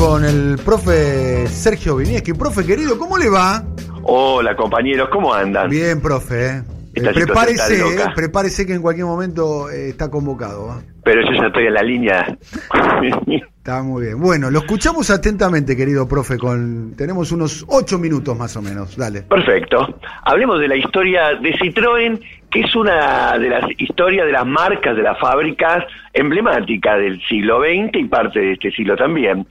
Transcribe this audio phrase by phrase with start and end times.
[0.00, 2.32] con el profe Sergio Vinieski.
[2.32, 3.62] Profe querido, ¿cómo le va?
[4.02, 5.68] Hola compañeros, ¿cómo andan?
[5.68, 6.46] Bien, profe.
[6.46, 6.62] ¿eh?
[6.94, 10.70] Eh, prepárese, eh, prepárese que en cualquier momento eh, está convocado.
[10.70, 10.84] ¿eh?
[11.04, 12.38] Pero yo ya estoy en la línea.
[13.60, 14.18] Está muy bien.
[14.18, 16.38] Bueno, lo escuchamos atentamente, querido profe.
[16.38, 18.96] Con tenemos unos ocho minutos más o menos.
[18.96, 19.22] Dale.
[19.22, 20.00] Perfecto.
[20.22, 22.18] Hablemos de la historia de Citroën,
[22.50, 27.60] que es una de las historias de las marcas de las fábricas emblemáticas del siglo
[27.60, 29.46] XX y parte de este siglo también.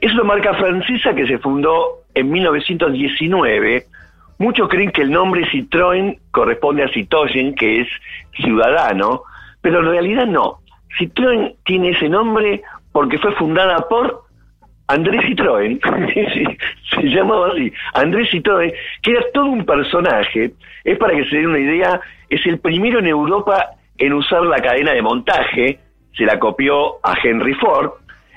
[0.00, 3.84] Es una marca francesa que se fundó en 1919.
[4.38, 7.88] Muchos creen que el nombre Citroën corresponde a Citoyen, que es
[8.34, 9.24] ciudadano,
[9.60, 10.60] pero en realidad no.
[10.98, 14.24] Citroën tiene ese nombre porque fue fundada por
[14.88, 15.78] Andrés Citroën,
[16.90, 18.72] se llamaba así, Andrés Citroën,
[19.02, 22.98] que era todo un personaje, es para que se den una idea, es el primero
[22.98, 23.66] en Europa
[23.98, 25.78] en usar la cadena de montaje,
[26.16, 27.90] se la copió a Henry Ford,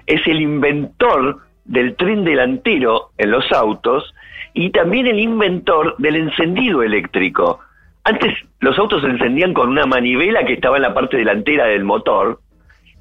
[0.05, 4.13] es el inventor del tren delantero en los autos
[4.54, 7.60] y también el inventor del encendido eléctrico.
[8.04, 11.84] Antes los autos se encendían con una manivela que estaba en la parte delantera del
[11.84, 12.40] motor,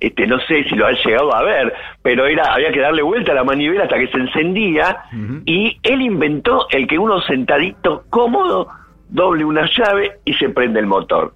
[0.03, 1.73] este, no sé si lo han llegado a ver,
[2.03, 5.05] pero era había que darle vuelta a la manivela hasta que se encendía
[5.45, 8.67] y él inventó el que uno sentadito cómodo
[9.09, 11.35] doble una llave y se prende el motor.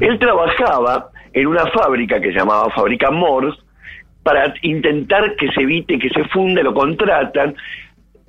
[0.00, 3.60] Él trabajaba en una fábrica que llamaba Fábrica Morse
[4.22, 7.54] para intentar que se evite que se funde, lo contratan,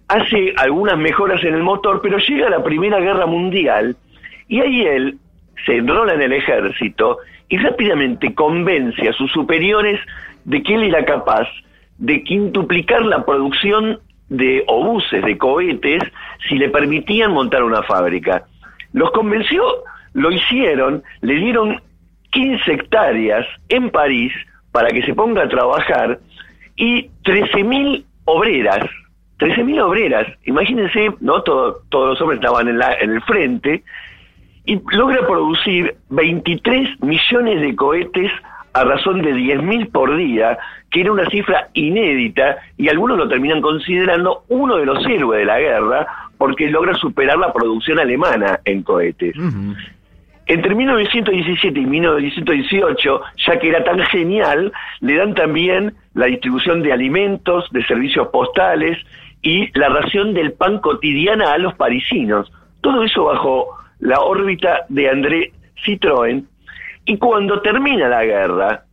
[0.08, 3.95] hace algunas mejoras en el motor, pero llega la Primera Guerra Mundial
[4.47, 5.17] y ahí él
[5.66, 7.19] se enrola en el ejército
[7.50, 10.00] y rápidamente convence a sus superiores
[10.45, 11.47] de que él era capaz
[11.97, 16.02] de quintuplicar la producción de obuses, de cohetes,
[16.47, 18.45] si le permitían montar una fábrica.
[18.94, 19.64] Los convenció,
[20.14, 21.81] lo hicieron, le dieron
[22.31, 24.34] 15 hectáreas en París
[24.72, 26.19] para que se ponga a trabajar
[26.75, 28.80] y 13.000 obreras,
[29.39, 31.41] 13.000 obreras, imagínense, ¿no?
[31.44, 33.84] Todo- todos los hombres estaban en, la- en el frente,
[34.66, 38.31] y logra producir 23 millones de cohetes
[38.73, 40.57] a razón de 10.000 por día,
[40.91, 45.45] que era una cifra inédita y algunos lo terminan considerando uno de los héroes de
[45.45, 46.07] la guerra
[46.38, 49.35] porque logra superar la producción alemana en cohetes.
[50.51, 56.91] Entre 1917 y 1918, ya que era tan genial, le dan también la distribución de
[56.91, 58.97] alimentos, de servicios postales
[59.41, 62.51] y la ración del pan cotidiana a los parisinos.
[62.81, 65.53] Todo eso bajo la órbita de André
[65.85, 66.44] Citroën.
[67.06, 68.83] Y cuando termina la guerra,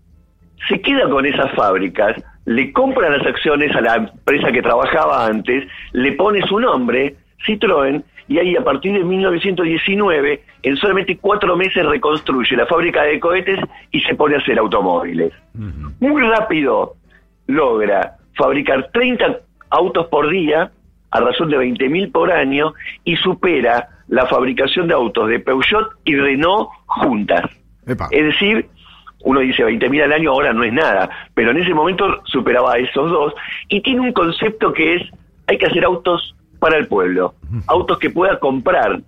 [0.69, 5.66] se queda con esas fábricas, le compra las acciones a la empresa que trabajaba antes,
[5.90, 11.84] le pone su nombre, Citroën, y ahí a partir de 1919, en solamente cuatro meses
[11.84, 13.58] reconstruye la fábrica de cohetes
[13.90, 15.32] y se pone a hacer automóviles.
[15.98, 16.94] Muy rápido
[17.46, 19.40] logra fabricar 30
[19.70, 20.70] autos por día
[21.10, 26.14] a razón de 20.000 por año y supera la fabricación de autos de Peugeot y
[26.16, 27.50] Renault juntas.
[27.86, 28.08] Epa.
[28.10, 28.68] Es decir,
[29.24, 32.78] uno dice 20.000 al año, ahora no es nada, pero en ese momento superaba a
[32.78, 33.34] esos dos
[33.68, 35.02] y tiene un concepto que es,
[35.46, 37.34] hay que hacer autos para el pueblo,
[37.66, 39.00] autos que pueda comprar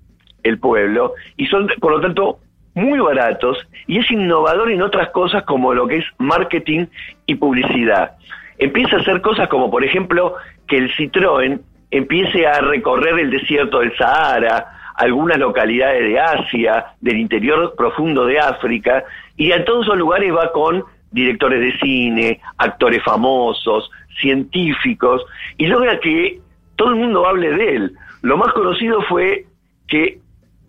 [0.42, 2.38] el pueblo y son, por lo tanto,
[2.74, 6.86] muy baratos y es innovador en otras cosas como lo que es marketing
[7.26, 8.12] y publicidad.
[8.58, 10.34] Empieza a hacer cosas como, por ejemplo,
[10.66, 17.18] que el Citroën empiece a recorrer el desierto del Sahara, algunas localidades de Asia, del
[17.18, 19.04] interior profundo de África,
[19.36, 23.90] y a todos esos lugares va con directores de cine, actores famosos,
[24.20, 25.24] científicos,
[25.56, 26.40] y logra que
[26.80, 27.92] todo el mundo hable de él.
[28.22, 29.44] Lo más conocido fue
[29.86, 30.18] que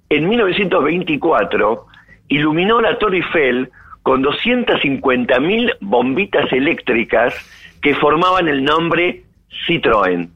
[0.09, 1.85] en 1924
[2.27, 3.69] iluminó la Torre Eiffel
[4.03, 7.33] con 250.000 bombitas eléctricas
[7.81, 9.23] que formaban el nombre
[9.65, 10.27] Citroën.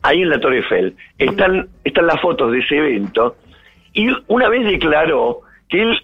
[0.00, 0.96] Ahí en la Torre Eiffel.
[1.18, 3.36] Están, están las fotos de ese evento.
[3.92, 6.00] Y una vez declaró que él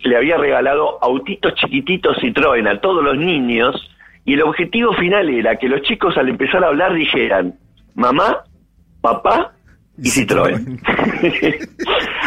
[0.00, 3.88] le había regalado autitos chiquititos Citroën a todos los niños
[4.24, 7.54] y el objetivo final era que los chicos al empezar a hablar dijeran
[7.94, 8.44] mamá,
[9.00, 9.52] papá
[9.96, 10.78] y Citroën.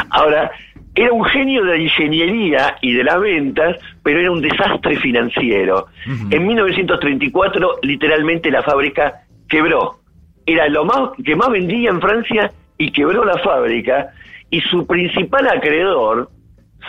[0.09, 0.51] Ahora,
[0.93, 5.87] era un genio de la ingeniería y de las ventas, pero era un desastre financiero.
[6.29, 9.99] En 1934, literalmente la fábrica quebró.
[10.45, 14.09] Era lo más que más vendía en Francia y quebró la fábrica.
[14.49, 16.29] Y su principal acreedor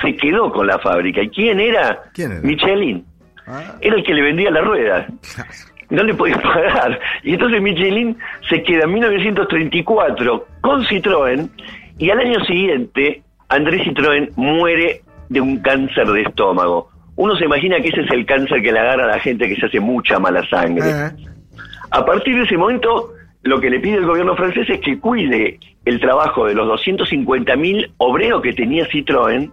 [0.00, 1.22] se quedó con la fábrica.
[1.22, 2.02] ¿Y quién era?
[2.12, 2.40] ¿Quién era?
[2.40, 3.04] Michelin.
[3.46, 5.06] Ah, Era el que le vendía las ruedas
[5.92, 6.98] no le podía pagar.
[7.22, 8.16] Y entonces Michelin
[8.48, 11.48] se queda en 1934 con Citroën
[11.98, 16.88] y al año siguiente Andrés Citroën muere de un cáncer de estómago.
[17.16, 19.56] Uno se imagina que ese es el cáncer que le agarra a la gente que
[19.56, 20.88] se hace mucha mala sangre.
[20.88, 21.10] eh,
[21.90, 23.12] A partir de ese momento,
[23.42, 27.90] lo que le pide el gobierno francés es que cuide el trabajo de los 250.000
[27.98, 29.50] obreros que tenía Citroën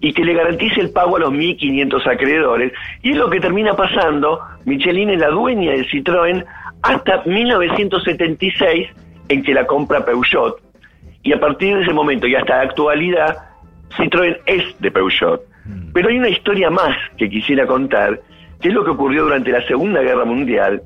[0.00, 2.72] y que le garantice el pago a los 1.500 acreedores.
[3.02, 4.40] Y es lo que termina pasando.
[4.64, 6.44] Michelin es la dueña de Citroën
[6.82, 8.88] hasta 1976,
[9.28, 10.56] en que la compra Peugeot.
[11.22, 13.36] Y a partir de ese momento y hasta la actualidad,
[13.96, 15.42] Citroën es de Peugeot.
[15.64, 15.92] Mm.
[15.92, 18.20] Pero hay una historia más que quisiera contar,
[18.60, 20.82] que es lo que ocurrió durante la Segunda Guerra Mundial,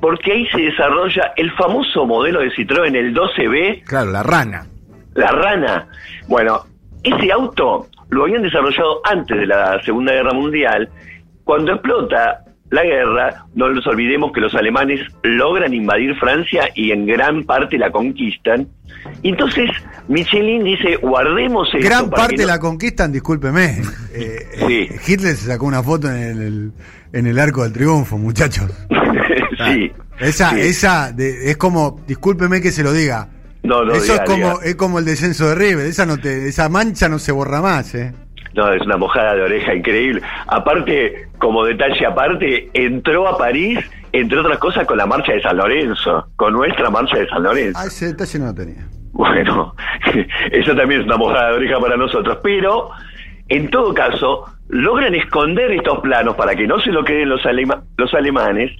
[0.00, 3.82] porque ahí se desarrolla el famoso modelo de Citroën, el 12B.
[3.84, 4.66] Claro, la rana.
[5.14, 5.88] La rana.
[6.28, 6.60] Bueno,
[7.02, 10.88] ese auto lo habían desarrollado antes de la Segunda Guerra Mundial.
[11.44, 17.06] Cuando explota la guerra, no nos olvidemos que los alemanes logran invadir Francia y en
[17.06, 18.68] gran parte la conquistan.
[19.22, 19.70] Entonces,
[20.08, 21.86] Michelin dice, guardemos esto.
[21.86, 23.82] Gran parte la conquistan, discúlpeme.
[24.12, 26.72] Eh, eh, Hitler se sacó una foto en el,
[27.12, 28.70] en el Arco del Triunfo, muchachos.
[29.66, 29.90] sí.
[30.20, 33.28] Esa, esa es como, discúlpeme que se lo diga.
[33.62, 36.68] No, no, Eso es como, es como el descenso de River, esa no te, esa
[36.68, 38.14] mancha no se borra más, eh.
[38.54, 40.22] No, es una mojada de oreja increíble.
[40.46, 43.78] Aparte, como detalle aparte, entró a París,
[44.12, 47.78] entre otras cosas, con la marcha de San Lorenzo, con nuestra marcha de San Lorenzo.
[47.80, 48.88] Ah, ese detalle no lo tenía.
[49.12, 49.74] Bueno,
[50.52, 52.90] eso también es una mojada de oreja para nosotros, pero
[53.48, 57.42] en todo caso, logran esconder estos planos para que no se lo queden los,
[57.96, 58.72] los alemanes,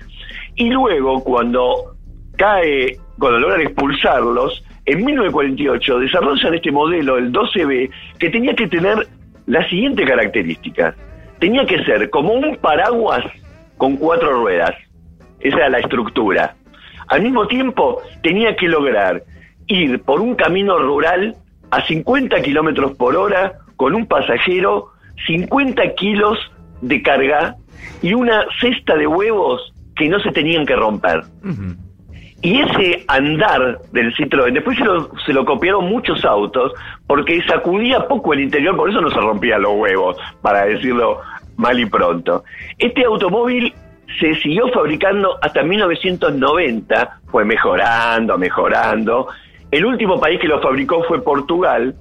[0.57, 1.97] y luego cuando
[2.37, 9.07] cae, cuando logran expulsarlos, en 1948 desarrollan este modelo, el 12B, que tenía que tener
[9.47, 10.95] la siguiente característica.
[11.39, 13.25] Tenía que ser como un paraguas
[13.77, 14.75] con cuatro ruedas.
[15.41, 16.55] Esa era la estructura.
[17.09, 19.23] Al mismo tiempo, tenía que lograr
[19.67, 21.37] ir por un camino rural
[21.71, 24.93] a 50 kilómetros por hora con un pasajero,
[25.27, 26.39] 50 kilos
[26.81, 27.57] de carga
[28.03, 31.23] y una cesta de huevos que no se tenían que romper.
[32.41, 36.73] Y ese andar del Citroën, después se lo, se lo copiaron muchos autos,
[37.07, 41.21] porque sacudía poco el interior, por eso no se rompían los huevos, para decirlo
[41.57, 42.45] mal y pronto.
[42.79, 43.75] Este automóvil
[44.21, 49.29] se siguió fabricando hasta 1990, fue mejorando, mejorando.
[49.71, 51.95] El último país que lo fabricó fue Portugal.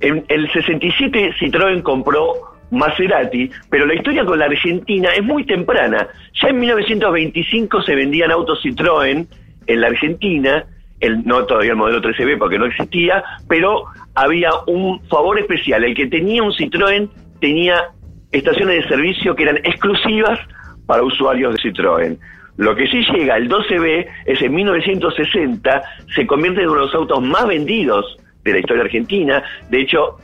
[0.00, 2.34] En el 67 Citroën compró
[2.70, 6.08] Maserati, pero la historia con la Argentina es muy temprana.
[6.34, 9.26] Ya en 1925 se vendían autos Citroën
[9.66, 10.64] en la Argentina,
[11.00, 13.84] el, no todavía el modelo 13B porque no existía, pero
[14.14, 15.84] había un favor especial.
[15.84, 17.08] El que tenía un Citroën
[17.40, 17.90] tenía
[18.32, 20.38] estaciones de servicio que eran exclusivas
[20.86, 22.18] para usuarios de Citroën.
[22.56, 25.82] Lo que sí llega, el 12B, es en 1960,
[26.14, 29.42] se convierte en uno de los autos más vendidos de la historia argentina.
[29.68, 30.16] De hecho,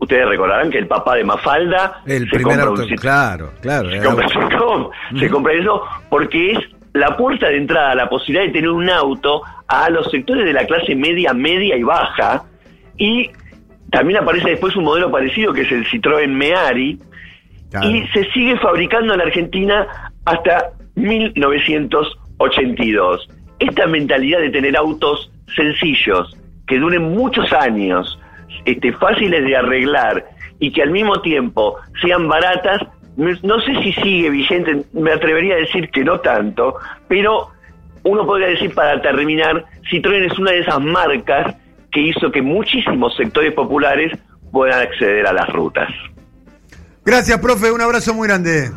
[0.00, 3.90] ustedes recordarán que el papá de Mafalda el se compra un claro, claro.
[3.90, 4.00] se
[5.30, 6.58] compra eso porque es
[6.96, 10.66] la puerta de entrada, la posibilidad de tener un auto a los sectores de la
[10.66, 12.44] clase media, media y baja.
[12.96, 13.30] Y
[13.90, 17.00] también aparece después un modelo parecido que es el Citroën Meari.
[17.82, 19.86] Y se sigue fabricando en Argentina
[20.24, 23.28] hasta 1982.
[23.58, 28.18] Esta mentalidad de tener autos sencillos, que duren muchos años,
[28.64, 30.24] este, fáciles de arreglar
[30.58, 32.80] y que al mismo tiempo sean baratas,
[33.16, 36.76] no sé si sigue vigente, me atrevería a decir que no tanto,
[37.08, 37.48] pero
[38.02, 41.56] uno podría decir para terminar, Citroën es una de esas marcas
[41.90, 44.12] que hizo que muchísimos sectores populares
[44.52, 45.88] puedan acceder a las rutas.
[47.04, 48.70] Gracias, profe, un abrazo muy grande.